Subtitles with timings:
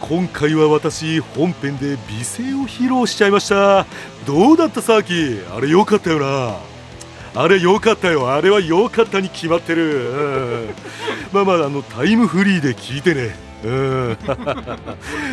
[0.00, 3.86] 今回は私本編で美声を披露しちゃいました。
[4.26, 6.56] どうだった沢木あれ良かったよな。
[7.34, 8.32] あれ良かったよ。
[8.32, 10.74] あれは良かったに決まってる、うん、
[11.32, 13.45] まあまああのタイムフリーで聞いてね。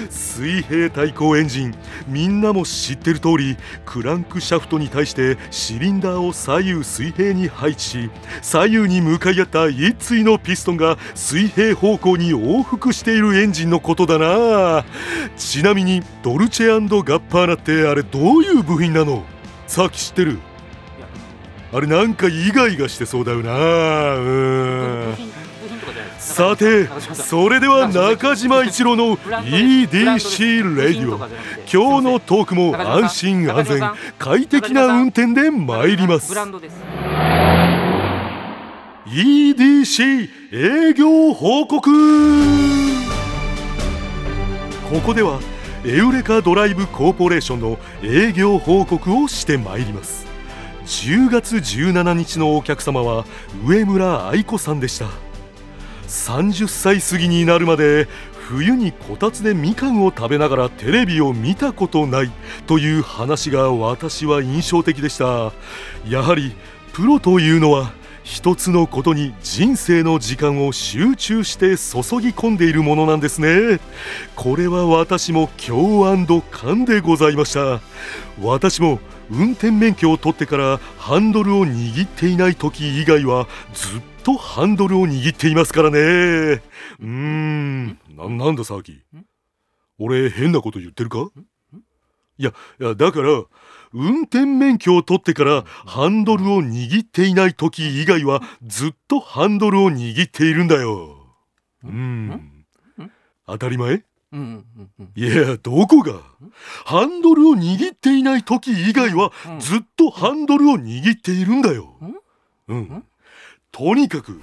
[0.09, 1.75] 水平対向エンジン
[2.07, 3.55] みんなも知ってる通り
[3.85, 7.93] クランクシャフトに対してシリンダーを左右水平に配置。
[7.93, 8.09] し
[8.41, 14.85] 左右に向かい合った一対のピストンが水平方向に往復しているエンジンのことだな。
[15.37, 19.23] ちなみにドルチェガッパーナってあれどういう部品なの？
[19.67, 20.39] さっき知ってる。
[21.73, 24.15] あれなんかイガイガしてそうだよな。
[24.15, 24.21] う
[25.11, 25.15] ん。
[26.23, 31.17] さてそれでは中島一郎の EDC レディオ。
[31.71, 33.81] 今日のトークも安心安全
[34.17, 36.33] 快適な運転で参ります。
[39.05, 40.29] EDC
[40.89, 41.91] 営業報告。
[44.89, 45.39] ここでは
[45.85, 50.25] エウレカドライブコーポレーションの営業報告をしてまいります。
[50.85, 53.25] 10月17日のお客様は
[53.65, 55.22] 上村愛子さんでした。
[56.13, 62.31] 30歳過ぎになるまで冬にこたつでみかんを食べながらテレビを見たことない
[62.67, 65.51] という話が私は印象的でした。
[66.07, 66.55] やはり
[66.93, 67.91] プロというのは
[68.23, 73.79] 一つのことに人生の時間を集中して注ぎ込んでいるものなんですね。
[74.35, 76.05] これは私も共
[76.51, 77.81] 感でございました。
[78.39, 78.99] 私も
[79.31, 85.99] 運転免許を取ってからハンドルを握っていない時以外はずっとハンドルを握っていますからね。
[85.99, 87.87] うーん。
[88.15, 89.01] ななんだ騒ぎ
[89.99, 91.29] 俺変なこと言ってるか？
[92.39, 93.43] いやいやだから
[93.93, 101.27] 運転免許を取ってからハンドルを握っていない時以外はずっとハンドルを握っているんだよ。
[101.83, 102.65] うん？
[103.45, 104.03] 当たり前？
[105.15, 106.21] いやどこが？
[106.85, 111.95] ハンドルを握っていない時以外はずっとハンドルを握っているんだよ。
[112.67, 113.03] うん？
[113.73, 114.39] とにかく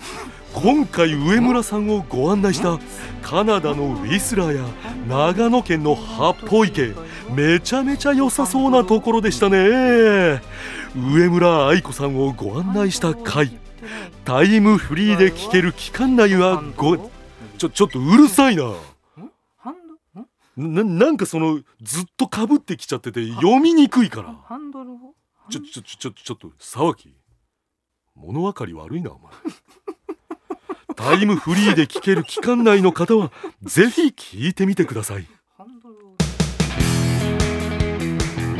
[0.52, 2.80] 今回上村さんをご案内した
[3.22, 4.64] カナダのウィスラーや
[5.08, 6.94] 長野県の八方池
[7.32, 10.42] めちゃめちゃ良さそうなところでしたね。
[10.96, 13.56] 上村愛子さんをご案内した回
[14.24, 16.96] タイムフリーで聞ける期間内はご
[17.56, 18.74] ちょちょっとうるさいな。
[20.56, 24.34] ななんかそのずっとかぶってきちゃってて読みにくいから。
[25.48, 27.14] ちょちょちょちょっと騒ぎ
[28.20, 29.32] 物分かり悪いなお前。
[30.94, 33.32] タイムフリーで聞ける期間内の方は
[33.62, 35.26] ぜひ聞いてみてください。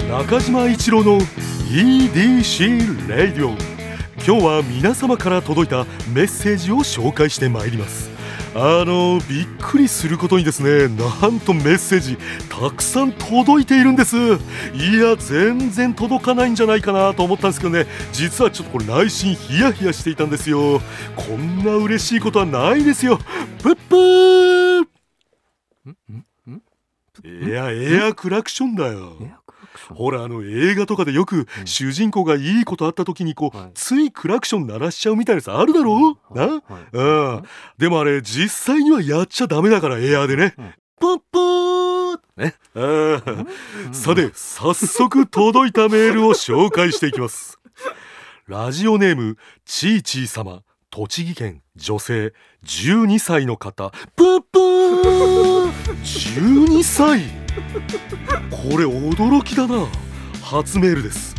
[0.08, 1.20] 中島一郎の
[1.70, 3.50] EDC レディオ
[4.26, 8.19] 今日は皆様から届いたメッセージを紹介してまいります。
[8.52, 12.16] あのびっくりすることにですねなんとメッセージ
[12.48, 14.16] たくさん届いているんです。
[14.16, 17.86] いや全然届かないんじゃないかなと思ったんですけどね。
[18.12, 20.80] 実はちょっとこれ内心ヒヤヒヤしていたんですよ。
[21.14, 23.18] こんな嬉しいことはないですよ。
[23.62, 24.86] プップー。
[27.22, 29.16] いやエアクラクションだよ
[29.94, 36.62] ほらあの映画とかでよく主人公がいいことあった時にこう、ついクラクション鳴らしちゃうみたいなやつあるだろう、な、
[36.92, 37.42] うん、
[37.78, 40.54] でもあれ実際にはやっちゃダメだからエアーでね、
[40.98, 47.58] プップーね、うん、さて早速届いたメールを紹介していきます。
[48.46, 52.32] ラジオネームちーちー様栃木県女性
[52.64, 53.90] 12歳の方。
[54.16, 55.59] プップー
[56.02, 57.22] 12歳
[58.50, 59.86] これ驚きだな。
[60.42, 61.34] 初メールです。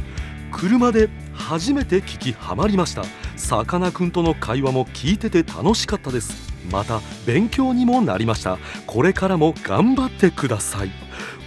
[0.52, 3.04] 車で初めて聞きハマりました。
[3.36, 6.52] さかなクンとの会話も聞いてて楽しかったです。
[6.72, 8.58] また勉強にもなりました。
[8.86, 10.92] これからも頑張ってください。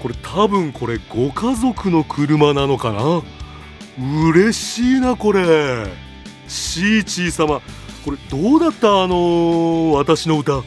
[0.03, 3.23] これ多分これご家族の車なのかな。
[4.31, 5.87] 嬉しいなこれ。
[6.49, 7.61] シーチー様。
[8.05, 10.63] これどうだったあのー、私の歌。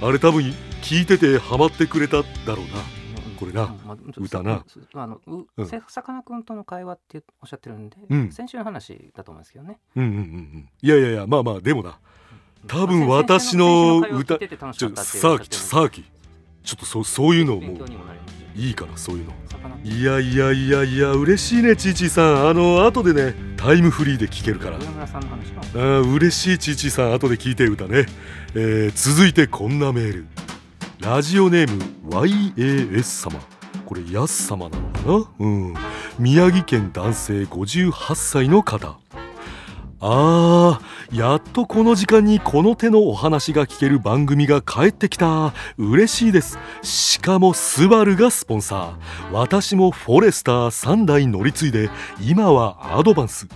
[0.00, 0.54] あれ多分
[0.88, 2.62] 聞いててハマってくれただろうな。
[3.38, 4.64] これな、まあ、歌な。
[4.94, 9.78] あのう、さかなクンとの会話っておっしゃってるんで、うん、先週の話だと思うんですけどね。
[9.96, 11.98] うんうんうんいやいやいやまあまあでもな。
[12.66, 16.04] 多分私の歌ちょさあきさあき
[16.64, 17.76] ちょっとそそういうのをもう
[18.56, 19.32] いいいかなそういうの。
[19.84, 22.48] いやいやいやいや嬉しいねちいちいさん。
[22.48, 24.78] あの後でねタイムフリーで聞けるから。
[24.78, 27.12] あ嬉しいちいちいさん。
[27.12, 28.06] 後で聞いて歌ね、
[28.54, 30.26] えー、続いてこんなメール
[31.00, 31.80] ラジオネーム
[32.10, 33.40] YAS 様。
[33.86, 35.46] これヤス様なのかな？
[35.46, 35.74] うん。
[36.18, 38.98] 宮城県男性58歳の方。
[40.00, 45.54] あーやっとこの時間にこの手のお話が聞ける番組が帰ってきた。
[45.76, 46.58] 嬉しいです。
[46.82, 49.32] しかもスバルがスポンサー。
[49.32, 51.90] 私もフォレスター3台乗り継いで
[52.20, 53.46] 今はアドバンス。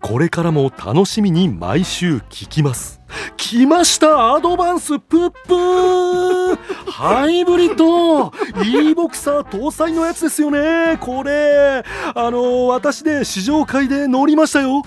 [0.00, 3.00] これからも楽しみに毎週聞きます。
[3.36, 6.41] 来ましたアドバンスプップー
[6.86, 8.32] ハイブリッド
[8.64, 10.96] e ボクサー搭載のやつですよね。
[11.00, 11.84] これ。
[12.14, 14.82] あの私で試乗会で乗りましたよ。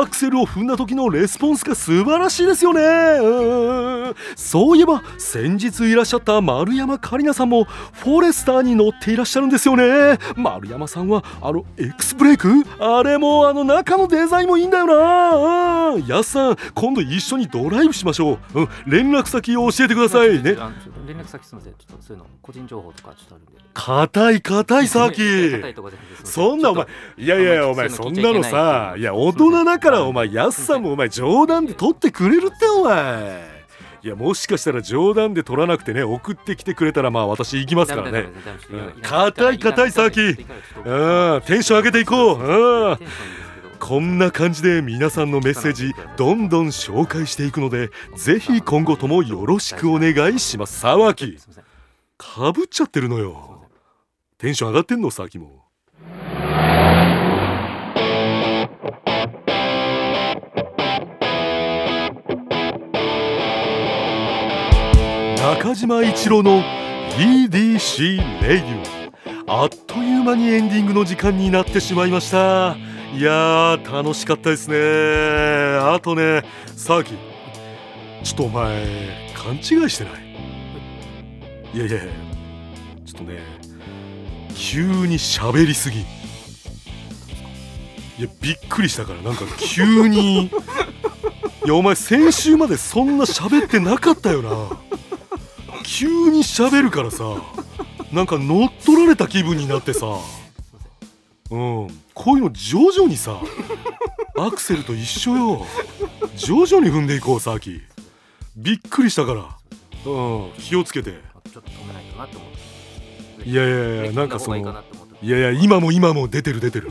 [0.00, 2.82] アクセルを踏んだ時のレスポンスが素晴らしいですよね。
[3.20, 4.14] うん。
[4.36, 10.18] そういえば先日いらっしゃった丸山桂里奈さんもフォレスターに乗っていらっしゃるんですよね。
[10.36, 12.48] 丸山さんはあの X ブレイク？
[12.78, 15.96] あれもあの中のデザインもいいんだよな。
[16.06, 20.56] やっさん今度一緒にドライブしましょう、うん、連絡先を教えてくださいね。
[21.18, 21.74] 連絡先すみません。
[21.74, 23.60] ちょっとそういうの個人情報とかちょっとあるんで。
[23.74, 25.20] 硬い硬いさっき
[26.24, 26.86] そんなお前
[27.18, 33.58] いやいやお前そんなのさいや大人だからお前やすさんもお前冗談で取ってくれるってお前。
[34.00, 38.28] いやもしかしたら冗談で取らなくてね送ってきてくれたらまあ私行きますからね。
[39.02, 40.34] 硬い硬いさっきうん
[41.44, 42.98] テンション上げていこううん
[43.80, 50.80] こんな感じで皆さんのメッセージどんどん紹介していくのでぜひ今後ともよろしくお願いします。
[50.80, 51.38] 沢木。
[52.16, 53.68] かぶっちゃってるのよ。
[54.38, 55.64] テンション上がってんのさきも。
[65.38, 66.62] 中島一郎の
[67.16, 72.76] EDC レイディオあっという間にエンディングの時間になってしまいました。
[73.14, 74.76] いやー楽しかったですね。
[75.80, 76.44] あとね
[76.76, 77.14] さあき
[78.22, 80.14] ちょっとお前勘違いしてない？
[81.74, 82.00] いやいや
[83.04, 83.40] ちょっとね
[84.54, 86.00] 急に喋りすぎ。
[86.00, 86.04] い
[88.22, 90.46] やびっくりしたからなんか急に。
[90.46, 90.50] い
[91.66, 94.50] やお前先週までそんな喋ってなかったよな。
[95.84, 97.24] 急に喋るからさ
[98.12, 100.06] なんか乗っ取られた気分になってさ。
[101.50, 101.88] うん。
[102.18, 103.40] こういうの徐々にさ
[104.36, 105.66] アクセルと一緒よ。
[106.36, 107.80] 徐々に踏んでいこうさき
[108.56, 109.56] びっくりしたから。
[110.04, 111.12] うん気をつけて。
[111.52, 113.48] ちょっと止めないとなって思って。
[113.48, 116.90] いやいやいやなんかそのいやいや今も今も出てる出てる。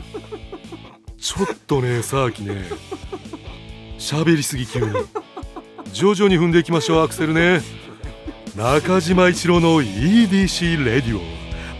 [1.20, 2.64] ちょっとねさあきね。
[3.98, 4.86] 喋りすぎ急に。
[5.92, 7.60] 徐々に踏んでいきましょうアクセルね。
[8.56, 11.20] 中島一郎の EDC レディオ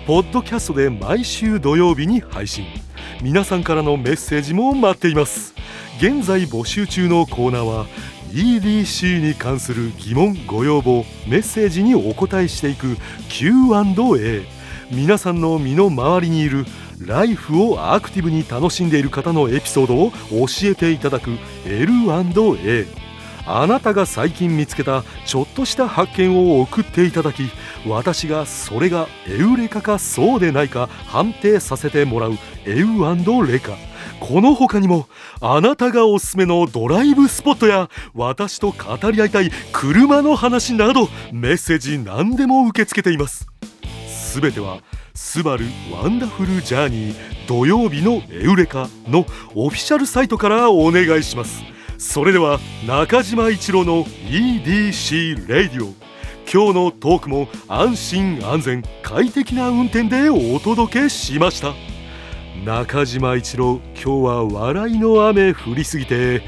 [0.06, 2.66] ポッドキャストで毎週土曜日に配信
[3.20, 5.52] 皆さんからのメッセージも待っています。
[5.98, 7.86] 現在募集中のコーナーは
[8.30, 12.96] EDC に関する疑問ご要望メッセージにお答えしていく
[13.28, 14.42] Q&A
[14.92, 16.64] 皆さんの身の回りにいる
[17.04, 20.12] ライフをアクティブに楽しんでいる方のエピソードを
[20.46, 21.30] 教えていただく
[21.66, 22.86] L&A
[23.50, 27.50] あなたが最近見つけたちょっとした発見を送っていただき
[27.86, 32.34] 私がそれがエウレカかそうでないか判定させてもらう
[32.66, 33.72] エウレカ。
[34.20, 35.08] この他にも
[35.40, 43.46] あなたがおすすめのドライブスポットや私と語り合いたい車の話などメッセージ何でも受け付けています。
[44.08, 44.78] すべては
[45.14, 47.16] 「スバルワンダフルジャーニー
[47.46, 51.62] 土曜日のエウレカ」のオフィシャルサイトからお願いします。
[51.96, 55.92] それでは中島一郎の EDC レディオ
[56.50, 61.74] 今日のトークも安心安全快適な運転でお届けしました。
[62.64, 66.40] 中島一郎今日は笑いの雨降りすぎて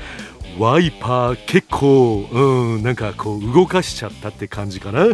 [0.58, 5.08] ワイパー結構うんなんかこう動かしちゃったって感じかな。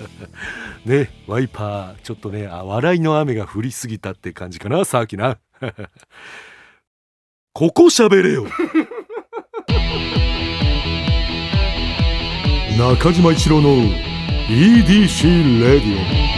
[0.86, 5.36] ねワイパーちょっとねあ笑いの雨が降りすぎたって感じかなさっきな。
[7.52, 8.46] ここ喋れよ。
[12.76, 13.76] 中島一郎の
[14.48, 16.35] EDC レディオ